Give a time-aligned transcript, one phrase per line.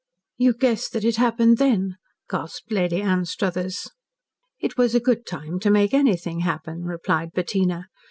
[0.39, 1.97] "You guessed that it happened then,"
[2.27, 3.91] gasped Lady Anstruthers.
[4.59, 7.85] "It was a good time to make anything happen," replied Bettina.